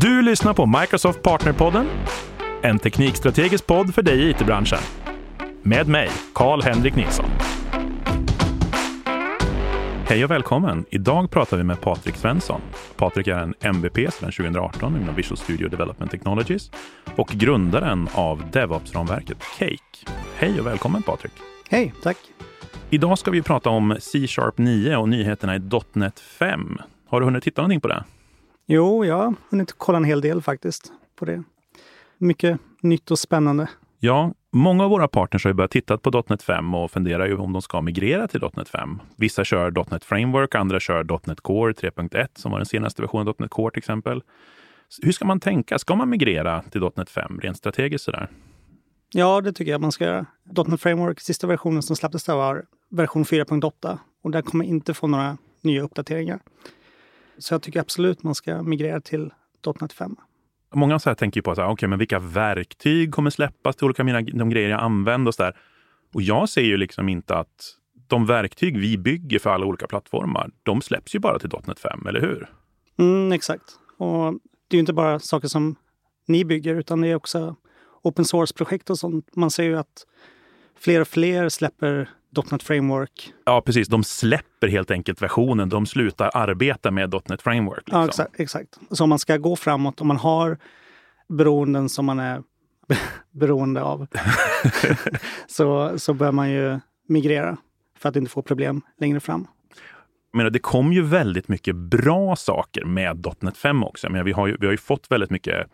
[0.00, 1.86] Du lyssnar på Microsoft Partnerpodden,
[2.62, 4.78] en teknikstrategisk podd för dig i it-branschen.
[5.62, 7.24] Med mig, Karl-Henrik Nilsson.
[10.08, 10.84] Hej och välkommen!
[10.90, 12.60] Idag pratar vi med Patrik Svensson.
[12.96, 16.70] Patrik är en MVP sedan 2018 inom Visual Studio Development Technologies
[17.16, 20.12] och grundaren av DevOps-ramverket Cake.
[20.36, 21.32] Hej och välkommen Patrik!
[21.70, 22.16] Hej, tack!
[22.90, 25.60] Idag ska vi prata om C-sharp 9 och nyheterna i
[25.92, 26.78] .NET 5.
[27.08, 28.04] Har du hunnit titta någonting på det?
[28.66, 31.42] Jo, jag har hunnit kolla en hel del faktiskt på det.
[32.18, 33.68] Mycket nytt och spännande.
[33.98, 37.36] Ja, många av våra partners har ju börjat titta på .NET 5 och funderar ju
[37.36, 39.00] om de ska migrera till .NET 5.
[39.16, 43.34] Vissa kör .NET Framework, andra kör .NET Core 3.1 som var den senaste versionen av
[43.38, 44.22] .NET Core till exempel.
[45.02, 45.78] Hur ska man tänka?
[45.78, 48.28] Ska man migrera till .NET 5 rent strategiskt sådär?
[49.12, 50.26] Ja, det tycker jag man ska göra.
[50.66, 55.06] .NET Framework, sista versionen som släpptes där var version 4.8 och där kommer inte få
[55.06, 56.40] några nya uppdateringar.
[57.38, 59.30] Så jag tycker absolut man ska migrera till
[59.80, 60.16] .NET 5.
[60.74, 64.04] Många så här tänker på så här, okay, men vilka verktyg kommer släppas till olika
[64.04, 65.56] mina, de grejer jag använder och så där.
[66.14, 67.76] Och jag ser ju liksom inte att
[68.06, 72.06] de verktyg vi bygger för alla olika plattformar, de släpps ju bara till .NET 5,
[72.06, 72.50] eller hur?
[72.98, 73.78] Mm, exakt.
[73.98, 74.32] Och
[74.68, 75.76] det är ju inte bara saker som
[76.26, 77.56] ni bygger, utan det är också
[78.02, 79.36] open source-projekt och sånt.
[79.36, 80.06] Man ser ju att
[80.78, 82.10] fler och fler släpper
[82.50, 83.32] .NET Framework.
[83.44, 83.88] Ja, precis.
[83.88, 85.68] De släpper helt enkelt versionen.
[85.68, 87.82] De slutar arbeta med .NET Framework.
[87.86, 88.00] Liksom.
[88.00, 88.78] Ja, exakt, exakt.
[88.90, 90.58] Så om man ska gå framåt, om man har
[91.28, 92.42] beroenden som man är
[93.30, 94.06] beroende av,
[95.46, 97.56] så, så bör man ju migrera
[97.98, 99.46] för att inte få problem längre fram.
[100.32, 104.08] Jag menar, det kom ju väldigt mycket bra saker med .NET 5 också.
[104.10, 105.66] Jag vi, har ju, vi har ju fått väldigt mycket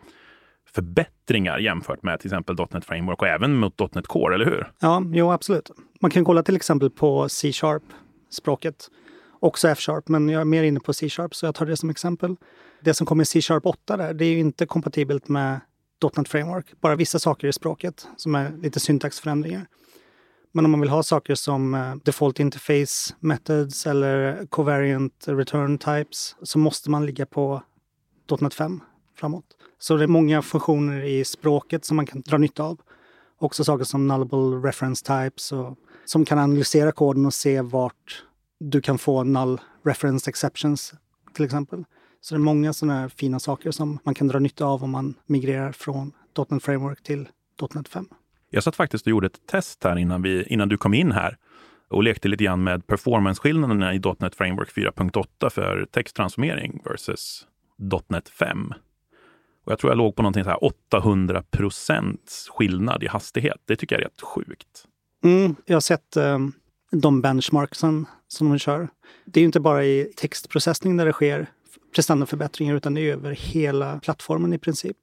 [0.75, 4.71] förbättringar jämfört med till exempel .NET Framework och även mot .NET Core, eller hur?
[4.79, 5.71] Ja, jo absolut.
[6.01, 7.83] Man kan kolla till exempel på C-sharp,
[8.29, 8.89] språket.
[9.39, 12.35] Också F-sharp, men jag är mer inne på C-sharp så jag tar det som exempel.
[12.81, 15.59] Det som kommer i C-sharp 8 där, det är ju inte kompatibelt med
[16.17, 16.81] .NET Framework.
[16.81, 19.65] Bara vissa saker i språket som är lite syntaxförändringar.
[20.51, 26.35] Men om man vill ha saker som eh, default interface methods eller covariant return types
[26.43, 27.61] så måste man ligga på
[28.41, 28.79] .NET 5
[29.17, 29.45] framåt.
[29.83, 32.81] Så det är många funktioner i språket som man kan dra nytta av.
[33.37, 38.23] Också saker som nullable reference types och, som kan analysera koden och se vart
[38.59, 40.93] du kan få null reference exceptions
[41.33, 41.83] till exempel.
[42.21, 45.15] Så det är många sådana fina saker som man kan dra nytta av om man
[45.25, 46.11] migrerar från
[46.49, 47.29] .NET Framework till
[47.73, 48.05] .NET 5.
[48.49, 51.37] Jag satt faktiskt och gjorde ett test här innan, vi, innan du kom in här
[51.89, 57.47] och lekte lite grann med performance skillnaderna i .NET Framework 4.8 för texttransformering versus
[58.09, 58.73] .NET 5.
[59.63, 63.57] Och jag tror jag låg på någonting så här 800 procents skillnad i hastighet.
[63.65, 64.85] Det tycker jag är rätt sjukt.
[65.23, 66.39] Mm, jag har sett eh,
[66.91, 68.87] de benchmarksen som de kör.
[69.25, 71.47] Det är ju inte bara i textprocessning där det sker
[71.95, 74.97] prestandaförbättringar utan det är över hela plattformen i princip.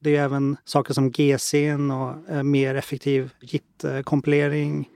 [0.00, 4.88] Det är även saker som GC och eh, mer effektiv JIT-kompilering.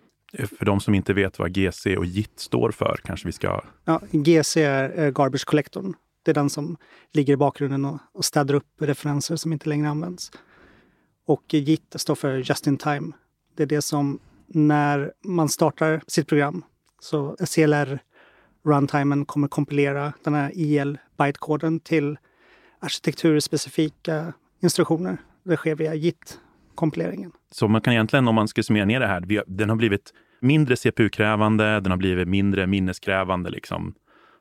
[0.58, 3.60] För de som inte vet vad GC och JIT står för kanske vi ska...
[3.84, 6.76] Ja, GC är Garbage Collectorn det är den som
[7.12, 10.32] ligger i bakgrunden och, och städar upp referenser som inte längre används.
[11.26, 13.12] Och JIT står för Just in Time.
[13.56, 16.64] Det är det som när man startar sitt program
[17.00, 17.98] så CLR
[18.64, 22.16] runtimen kommer kompilera den här IL-bytekoden till
[22.80, 24.32] arkitekturspecifika
[24.62, 25.16] instruktioner.
[25.44, 27.32] Det sker via JIT-kompileringen.
[27.50, 30.76] Så man kan egentligen, om man ska summera ner det här, den har blivit mindre
[30.76, 33.94] CPU-krävande, den har blivit mindre minneskrävande liksom,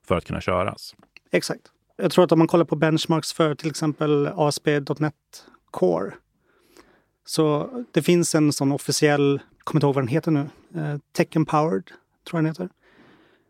[0.07, 0.95] för att kunna köras.
[1.31, 1.72] Exakt.
[1.97, 5.13] Jag tror att om man kollar på benchmarks för till exempel ASP.NET
[5.71, 6.13] Core
[7.25, 11.27] så det finns en sån officiell, kommer inte ihåg vad den heter nu, eh, Tech
[11.35, 11.85] Empowered
[12.29, 12.69] tror jag den heter.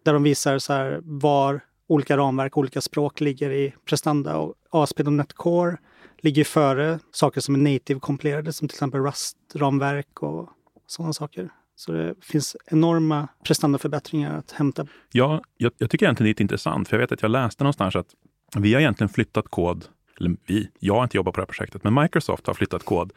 [0.05, 5.33] Där de visar så här var olika ramverk, olika språk ligger i prestanda och ASP.NET
[5.33, 5.77] Core
[6.17, 10.49] ligger före saker som är native-kompilerade som till exempel Rust-ramverk och
[10.87, 11.49] sådana saker.
[11.75, 14.87] Så det finns enorma prestandaförbättringar att hämta.
[15.11, 17.95] Ja, jag, jag tycker egentligen det är intressant, för jag vet att jag läste någonstans
[17.95, 18.15] att
[18.61, 19.85] vi har egentligen flyttat kod,
[20.19, 23.13] eller vi, jag har inte jobbat på det här projektet, men Microsoft har flyttat kod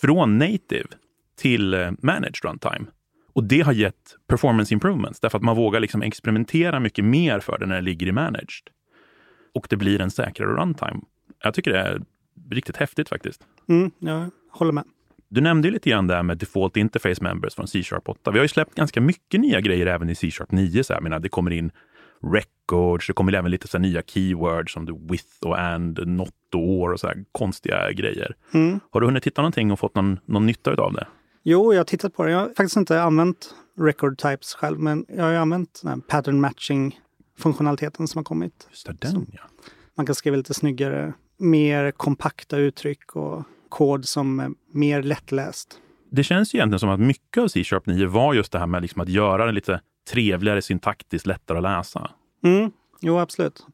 [0.00, 0.88] från native
[1.38, 2.86] till eh, managed runtime.
[3.32, 7.58] Och det har gett performance improvements, därför att man vågar liksom experimentera mycket mer för
[7.58, 8.70] det när det ligger i managed.
[9.54, 11.00] Och det blir en säkrare runtime.
[11.42, 12.02] Jag tycker det är
[12.50, 13.42] riktigt häftigt faktiskt.
[13.68, 14.84] Mm, jag håller med.
[15.28, 18.30] Du nämnde ju lite grann där med default interface members från C-sharp 8.
[18.30, 20.84] Vi har ju släppt ganska mycket nya grejer även i C-sharp 9.
[20.84, 21.70] Så här, menar, det kommer in
[22.32, 26.60] records, det kommer även lite så nya keywords som du with och and, not och
[26.60, 28.36] or och så här konstiga grejer.
[28.54, 28.80] Mm.
[28.90, 31.06] Har du hunnit titta någonting och fått någon, någon nytta av det?
[31.42, 32.30] Jo, jag har tittat på det.
[32.30, 36.40] Jag har faktiskt inte använt record types själv, men jag har använt den här pattern
[36.40, 37.00] matching
[37.38, 38.68] funktionaliteten som har kommit.
[38.70, 39.40] Just det, den ja.
[39.94, 45.80] Man kan skriva lite snyggare mer kompakta uttryck och kod som är mer lättläst.
[46.10, 48.82] Det känns ju egentligen som att mycket av C-sharp 9 var just det här med
[48.82, 49.80] liksom att göra det lite
[50.10, 52.10] trevligare syntaktiskt, lättare att läsa.
[52.44, 52.70] Mm,
[53.00, 53.66] jo, absolut.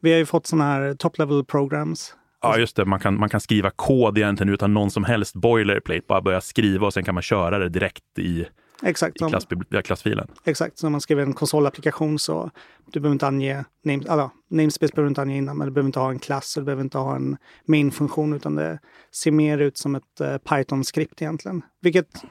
[0.00, 2.14] Vi har ju fått sådana här top level programs.
[2.42, 2.84] Ja, just det.
[2.84, 6.02] Man kan, man kan skriva kod egentligen utan någon som helst boilerplate.
[6.08, 8.46] Bara börja skriva och sen kan man köra det direkt i,
[8.82, 9.16] Exakt.
[9.16, 9.46] i Som, klass,
[9.84, 10.28] klassfilen.
[10.44, 10.78] exakt.
[10.78, 12.50] Så om man skriver en konsolapplikation så
[12.92, 15.88] du behöver inte ange name, alltså, namespace behöver du inte ange innan, men du behöver
[15.88, 17.36] inte ha en klass och du behöver inte ha en
[17.66, 18.78] main-funktion utan det
[19.14, 21.62] ser mer ut som ett eh, Python-skript egentligen.
[21.80, 22.22] Vilket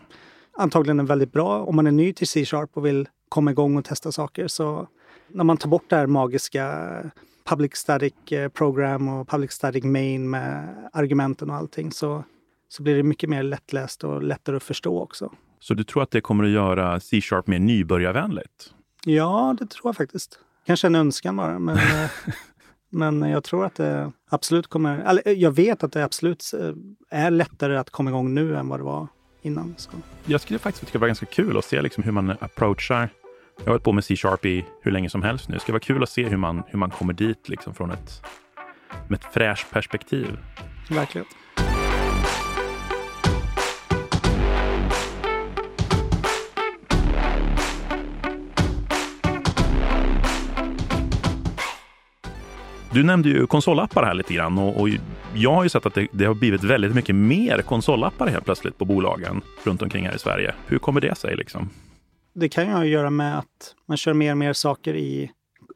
[0.57, 3.85] antagligen är väldigt bra om man är ny till C-sharp och vill komma igång och
[3.85, 4.47] testa saker.
[4.47, 4.87] Så
[5.27, 6.87] när man tar bort det här magiska
[7.43, 12.23] public static eh, program och public static main med argumenten och allting så,
[12.69, 15.31] så blir det mycket mer lättläst och lättare att förstå också.
[15.59, 18.73] Så du tror att det kommer att göra C-sharp mer nybörjarvänligt?
[19.05, 20.39] Ja, det tror jag faktiskt.
[20.65, 22.09] Kanske en önskan bara, men, eh,
[22.89, 24.99] men jag tror att det absolut kommer...
[24.99, 26.73] Eller jag vet att det absolut eh,
[27.09, 29.07] är lättare att komma igång nu än vad det var
[29.43, 29.75] innan.
[29.77, 29.91] Så.
[30.25, 33.09] Jag skulle faktiskt tycka det var ganska kul att se liksom hur man approachar
[33.57, 35.55] jag har hållit på med C-sharp i hur länge som helst nu.
[35.55, 38.21] Det ska vara kul att se hur man, hur man kommer dit liksom från ett,
[39.07, 40.37] med ett fräscht perspektiv.
[40.89, 41.27] Verkligen.
[52.93, 54.89] Du nämnde ju konsolappar här lite grann och, och
[55.33, 58.77] jag har ju sett att det, det, har blivit väldigt mycket mer konsolappar helt plötsligt
[58.77, 60.53] på bolagen runt omkring här i Sverige.
[60.67, 61.69] Hur kommer det sig liksom?
[62.33, 65.31] Det kan ju ha att göra med att man kör mer och mer saker i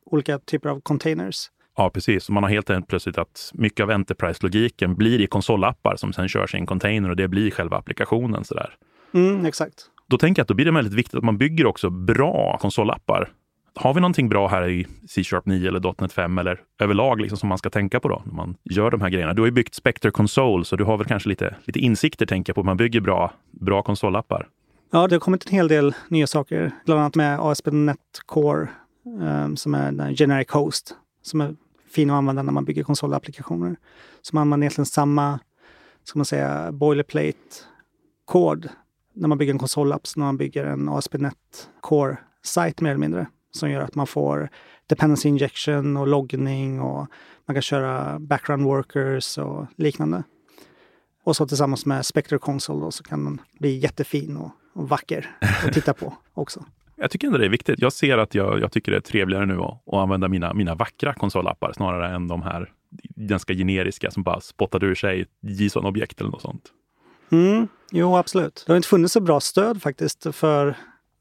[0.05, 1.47] olika typer av containers.
[1.77, 2.29] Ja, precis.
[2.29, 6.55] Man har helt enkelt plötsligt att mycket av Enterprise-logiken blir i konsolappar som sen körs
[6.55, 8.43] i en container och det blir själva applikationen.
[8.43, 8.75] Sådär.
[9.13, 9.89] Mm, exakt.
[10.07, 13.29] Då tänker jag att då blir det väldigt viktigt att man bygger också bra konsolappar.
[13.79, 17.49] Har vi någonting bra här i C-sharp 9 eller .NET 5 eller överlag liksom som
[17.49, 19.33] man ska tänka på då när man gör de här grejerna?
[19.33, 22.49] Du har ju byggt Spectre Console så du har väl kanske lite, lite insikter tänker
[22.49, 24.47] jag på hur man bygger bra, bra konsolappar.
[24.91, 28.67] Ja, det har kommit en hel del nya saker, bland annat med ASP.NET Core
[29.21, 31.55] um, som är en generic host som är
[31.89, 33.75] fin att använda när man bygger konsolapplikationer.
[34.21, 35.39] Så man använder egentligen samma,
[36.03, 38.69] ska man säga, boilerplate-kod
[39.13, 43.27] när man bygger en konsolapp som när man bygger en ASP.NET Core-sajt mer eller mindre.
[43.57, 44.49] Som gör att man får
[44.87, 47.07] dependency injection och loggning och
[47.45, 50.23] man kan köra background workers och liknande.
[51.23, 55.37] Och så tillsammans med Spectre Console då, så kan den bli jättefin och, och vacker
[55.65, 56.65] att titta på också.
[56.95, 57.79] Jag tycker ändå det är viktigt.
[57.79, 60.75] Jag ser att jag, jag tycker det är trevligare nu att, att använda mina, mina
[60.75, 62.71] vackra konsolappar snarare än de här
[63.15, 66.63] ganska generiska som bara spottade ur sig JSON-objekt eller något sånt.
[67.29, 68.63] Mm, jo, absolut.
[68.67, 70.75] Det har inte funnits så bra stöd faktiskt för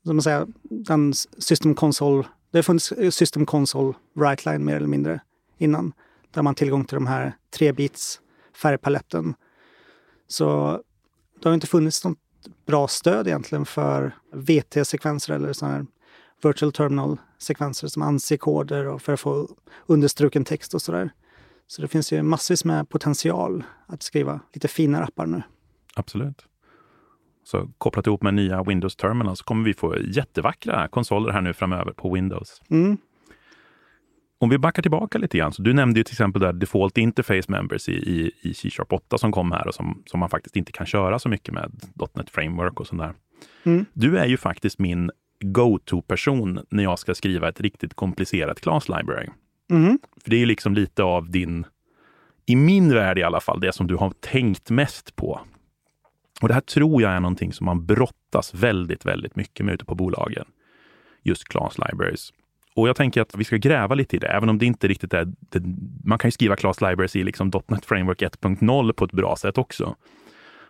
[0.06, 2.24] som man säger, den System Console.
[2.50, 5.20] Det har funnits eh, System Console Rightline mer eller mindre
[5.58, 5.92] innan.
[6.30, 8.20] Där man har tillgång till de här tre bits
[8.54, 9.34] färgpaletten.
[10.28, 10.80] Så
[11.42, 12.18] det har inte funnits något
[12.66, 15.86] bra stöd egentligen för VT-sekvenser eller sådana här
[16.42, 19.48] Virtual Terminal-sekvenser som ANSI-koder och för att få
[19.86, 21.10] understruken text och sådär.
[21.66, 25.42] Så det finns ju massvis med potential att skriva lite finare appar nu.
[25.94, 26.44] Absolut.
[27.46, 31.52] Så kopplat ihop med nya Windows Terminal så kommer vi få jättevackra konsoler här nu
[31.52, 32.62] framöver på Windows.
[32.70, 32.96] Mm.
[34.38, 37.42] Om vi backar tillbaka lite grann, så du nämnde ju till exempel där Default Interface
[37.48, 40.72] Members i, i, i C-sharp 8 som kom här och som, som man faktiskt inte
[40.72, 41.72] kan köra så mycket med
[42.14, 43.14] .NET Framework och sådär.
[43.64, 43.84] Mm.
[43.92, 45.10] Du är ju faktiskt min
[45.40, 49.28] go-to-person när jag ska skriva ett riktigt komplicerat class library.
[49.70, 49.98] Mm.
[50.22, 51.66] För det är ju liksom lite av din,
[52.46, 55.40] i min värld i alla fall, det som du har tänkt mest på.
[56.40, 59.84] Och det här tror jag är någonting som man brottas väldigt, väldigt mycket med ute
[59.84, 60.44] på bolagen.
[61.22, 62.32] Just class libraries.
[62.74, 65.14] Och jag tänker att vi ska gräva lite i det, även om det inte riktigt
[65.14, 65.32] är...
[65.40, 65.62] Det,
[66.04, 69.58] man kan ju skriva class libraries i liksom .NET Framework 1.0 på ett bra sätt
[69.58, 69.96] också.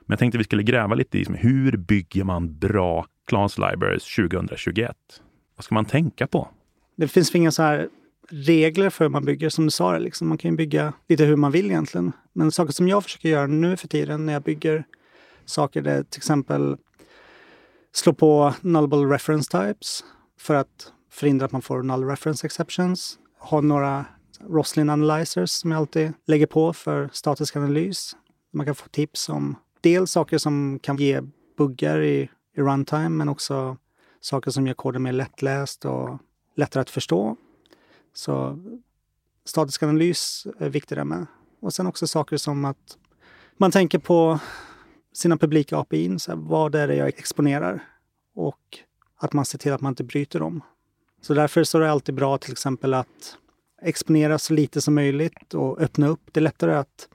[0.00, 3.58] Men jag tänkte att vi skulle gräva lite i liksom, hur bygger man bra class
[3.58, 4.96] libraries 2021?
[5.56, 6.49] Vad ska man tänka på?
[6.96, 7.88] Det finns inga så här
[8.30, 9.99] regler för hur man bygger, som du sa.
[9.99, 10.28] Liksom.
[10.28, 12.12] Man kan ju bygga lite hur man vill egentligen.
[12.32, 14.85] Men saker som jag försöker göra nu för tiden när jag bygger
[15.47, 16.76] saker, det är till exempel
[17.93, 20.05] slå på nullable reference types
[20.38, 23.19] för att förhindra att man får null reference exceptions.
[23.38, 24.05] Ha några
[24.41, 28.17] Roslin analyzers som jag alltid lägger på för statisk analys.
[28.53, 31.21] Man kan få tips om dels saker som kan ge
[31.59, 33.76] buggar i, i runtime men också
[34.21, 36.19] saker som gör koden mer lättläst och
[36.57, 37.37] lättare att förstå.
[38.15, 38.59] Så
[39.45, 41.26] statisk analys är viktigt där med.
[41.61, 42.99] Och sen också saker som att
[43.57, 44.41] man tänker på
[45.16, 47.85] sina publika API, så här, vad är det jag exponerar?
[48.35, 48.78] Och
[49.18, 50.62] att man ser till att man inte bryter dem.
[51.20, 53.37] Så därför så är det alltid bra till exempel att
[53.82, 56.20] exponera så lite som möjligt och öppna upp.
[56.32, 57.08] Det är lättare att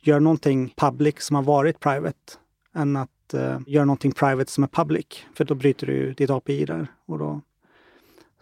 [0.00, 2.32] göra någonting public som har varit private
[2.74, 5.06] än att uh, göra någonting private som är public.
[5.34, 7.40] För då bryter du ditt API där och då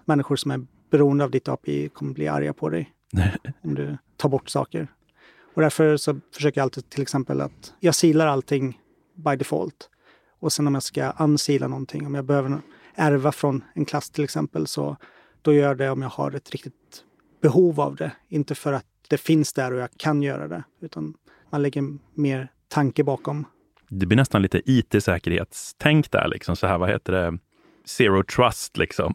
[0.05, 2.93] människor som är beroende av ditt API kommer bli arga på dig
[3.63, 4.89] om du tar bort saker.
[5.55, 8.79] Och därför så försöker jag alltid till exempel att jag silar allting
[9.25, 9.91] by default.
[10.41, 12.59] Och sen om jag ska unsila någonting, om jag behöver
[12.95, 14.97] ärva från en klass till exempel, så
[15.43, 17.05] då gör jag det om jag har ett riktigt
[17.43, 18.13] behov av det.
[18.29, 21.15] Inte för att det finns där och jag kan göra det, utan
[21.51, 23.47] man lägger mer tanke bakom.
[23.89, 27.39] Det blir nästan lite IT-säkerhetstänk där, liksom så här, vad heter det,
[27.85, 29.15] zero trust liksom.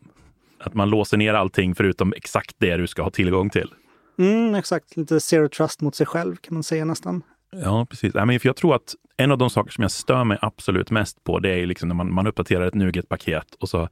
[0.59, 3.73] Att man låser ner allting förutom exakt det du ska ha tillgång till.
[4.17, 7.23] Mm, exakt, lite zero trust mot sig själv kan man säga nästan.
[7.51, 8.13] Ja, precis.
[8.13, 11.39] för jag tror att en av de saker som jag stör mig absolut mest på,
[11.39, 13.89] det är liksom när man, man uppdaterar ett NuGet-paket och så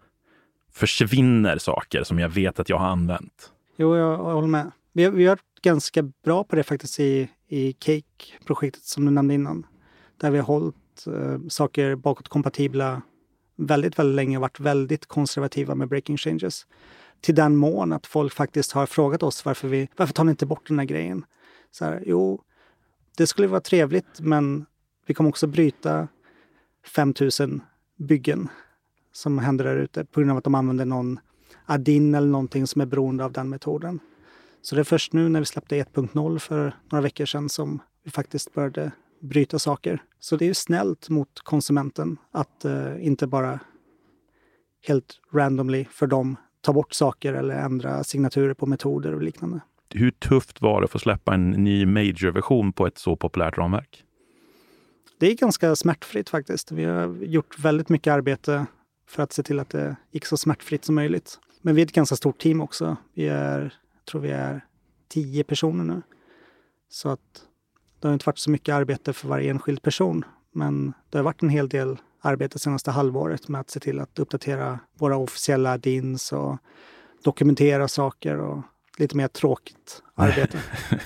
[0.71, 3.51] försvinner saker som jag vet att jag har använt.
[3.77, 4.71] Jo, jag, jag håller med.
[4.93, 9.33] Vi, vi har varit ganska bra på det faktiskt i, i Cake-projektet som du nämnde
[9.33, 9.65] innan.
[10.17, 13.01] Där vi har hållit eh, saker bakåtkompatibla
[13.55, 16.65] väldigt, väldigt länge och varit väldigt konservativa med breaking changes.
[17.21, 20.45] Till den mån att folk faktiskt har frågat oss varför vi, varför tar ni inte
[20.45, 21.25] bort den här grejen?
[21.71, 22.41] Så här, jo,
[23.17, 24.65] det skulle vara trevligt, men
[25.05, 26.07] vi kommer också bryta
[26.95, 27.61] 5000
[27.97, 28.47] byggen
[29.11, 31.19] som händer där ute på grund av att de använder någon
[31.65, 33.99] adin eller någonting som är beroende av den metoden.
[34.61, 38.11] Så det är först nu när vi släppte 1.0 för några veckor sedan som vi
[38.11, 40.03] faktiskt började bryta saker.
[40.19, 43.59] Så det är ju snällt mot konsumenten att uh, inte bara
[44.87, 49.61] helt randomly för dem ta bort saker eller ändra signaturer på metoder och liknande.
[49.95, 54.03] Hur tufft var det att få släppa en ny major-version på ett så populärt ramverk?
[55.19, 56.71] Det är ganska smärtfritt faktiskt.
[56.71, 58.65] Vi har gjort väldigt mycket arbete
[59.07, 61.39] för att se till att det gick så smärtfritt som möjligt.
[61.61, 62.97] Men vi är ett ganska stort team också.
[63.13, 63.61] Vi är,
[63.93, 64.65] jag tror vi är
[65.07, 66.01] tio personer nu.
[66.89, 67.45] Så att
[67.99, 70.25] det har inte varit så mycket arbete för varje enskild person.
[70.53, 74.19] Men det har varit en hel del arbete senaste halvåret med att se till att
[74.19, 76.57] uppdatera våra officiella DINs och
[77.23, 78.63] dokumentera saker och
[78.97, 80.59] lite mer tråkigt arbete.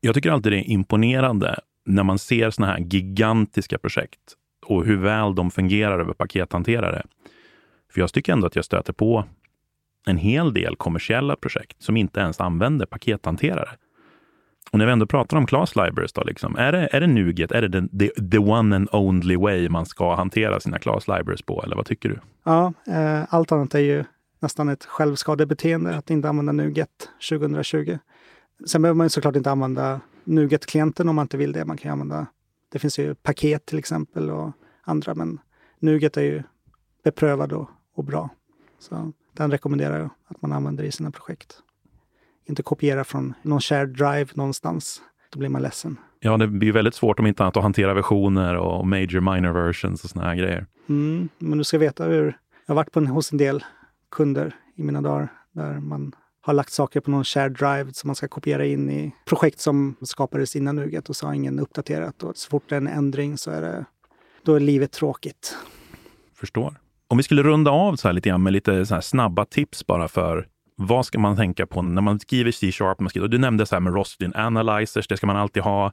[0.00, 4.20] Jag tycker alltid det är imponerande när man ser såna här gigantiska projekt
[4.66, 7.02] och hur väl de fungerar över pakethanterare.
[7.92, 9.24] För jag tycker ändå att jag stöter på
[10.06, 13.70] en hel del kommersiella projekt som inte ens använder pakethanterare.
[14.70, 17.52] Och när vi ändå pratar om class libraries, då, liksom, är, det, är det Nuget,
[17.52, 21.42] är det den, the, the one and only way man ska hantera sina class libraries
[21.42, 22.18] på, eller vad tycker du?
[22.44, 24.04] Ja, eh, allt annat är ju
[24.40, 27.98] nästan ett självskadebeteende att inte använda Nuget 2020.
[28.66, 31.64] Sen behöver man ju såklart inte använda Nuget-klienten om man inte vill det.
[31.64, 32.26] Man kan använda,
[32.72, 34.52] det finns ju paket till exempel och
[34.82, 35.38] andra, men
[35.78, 36.42] Nuget är ju
[37.04, 38.30] beprövad och, och bra.
[38.78, 41.58] Så den rekommenderar jag att man använder i sina projekt.
[42.46, 45.02] Inte kopiera från någon shared drive någonstans.
[45.30, 45.96] Då blir man ledsen.
[46.20, 50.04] Ja, det blir väldigt svårt om inte annat att hantera versioner och major minor versions
[50.04, 50.66] och såna här grejer.
[50.88, 52.38] Mm, men du ska veta hur...
[52.66, 53.64] Jag har varit på en, hos en del
[54.10, 58.14] kunder i mina dagar där man har lagt saker på någon shared drive som man
[58.14, 62.22] ska kopiera in i projekt som skapades innan Nuget och så har ingen uppdaterat.
[62.22, 63.84] Och så fort det är en ändring så är det,
[64.42, 65.56] då är livet tråkigt.
[66.34, 66.80] Förstår.
[67.08, 70.08] Om vi skulle runda av så här lite grann med lite så snabba tips bara
[70.08, 70.46] för
[70.76, 73.30] vad ska man tänka på när man skriver C-sharp?
[73.30, 75.92] Du nämnde så här med Rostin Analyzers, det ska man alltid ha.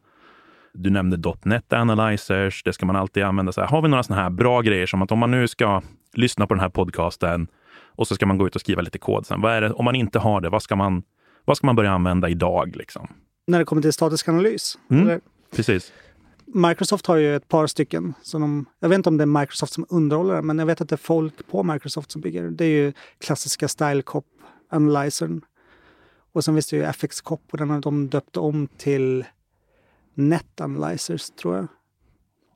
[0.74, 3.52] Du nämnde .NET Analyzers, det ska man alltid använda.
[3.52, 5.82] Så här, har vi några sådana här bra grejer som att om man nu ska
[6.14, 7.48] lyssna på den här podcasten
[7.96, 9.42] och så ska man gå ut och skriva lite kod sen.
[9.42, 11.04] Det, om man inte har det, vad ska man,
[11.46, 12.76] vad ska man börja använda idag?
[12.76, 13.08] Liksom?
[13.48, 14.78] När det kommer till statisk analys?
[14.90, 15.22] Mm,
[15.56, 15.94] precis.
[16.46, 18.14] Microsoft har ju ett par stycken.
[18.22, 20.90] Så de, jag vet inte om det är Microsoft som underhåller men jag vet att
[20.90, 22.44] det är folk på Microsoft som bygger.
[22.44, 24.26] Det är ju klassiska StyleCop
[24.70, 25.42] Analyzern.
[26.32, 29.26] Och sen finns det ju FXCop och den har de döpt om till
[30.14, 31.68] Net Analyzers, tror jag.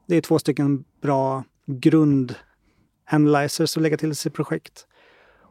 [0.07, 4.87] Det är två stycken bra grund-analyzers att lägga till sitt projekt.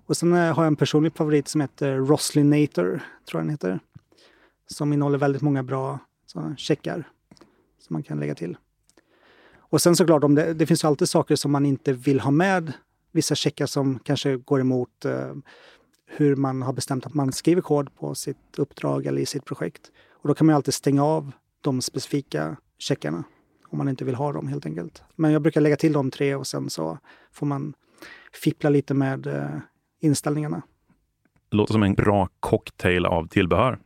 [0.09, 3.81] Och sen eh, har jag en personlig favorit som heter Roslinator, tror jag den heter.
[4.67, 5.99] Som innehåller väldigt många bra
[6.57, 7.09] checkar
[7.79, 8.57] som man kan lägga till.
[9.57, 12.73] Och sen såklart, om det, det finns alltid saker som man inte vill ha med.
[13.13, 15.35] Vissa checkar som kanske går emot eh,
[16.07, 19.91] hur man har bestämt att man skriver kod på sitt uppdrag eller i sitt projekt.
[20.13, 23.25] Och då kan man alltid stänga av de specifika checkarna
[23.69, 25.03] om man inte vill ha dem helt enkelt.
[25.17, 26.99] Men jag brukar lägga till de tre och sen så
[27.33, 27.75] får man
[28.33, 29.59] fippla lite med eh,
[30.01, 30.63] inställningarna.
[31.51, 33.79] Låter som en bra cocktail av tillbehör.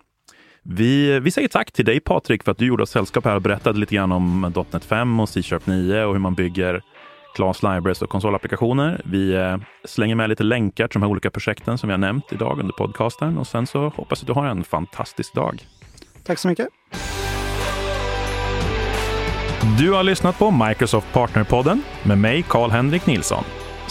[0.63, 3.43] Vi, vi säger tack till dig Patrik för att du gjorde oss sällskap här och
[3.43, 6.83] berättade lite grann om .NET 5 och C-sharp 9 och hur man bygger
[7.35, 9.01] Class Libraries och konsolapplikationer.
[9.05, 12.33] Vi eh, slänger med lite länkar till de här olika projekten som vi har nämnt
[12.33, 15.67] idag under podcasten och sen så hoppas jag att du har en fantastisk dag.
[16.25, 16.69] Tack så mycket.
[19.79, 23.45] Du har lyssnat på Microsoft Partnerpodden med mig, Karl-Henrik Nilsson.